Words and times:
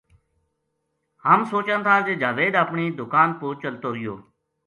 ہم 1.25 1.39
سوچاں 1.51 1.79
تھا 1.85 1.95
جے 2.05 2.13
جاوید 2.21 2.53
اپنی 2.63 2.85
دُکا 2.97 3.23
ن 3.27 3.29
پو 3.39 3.47
چلتو 3.61 3.89
رہیو۔ 3.95 4.15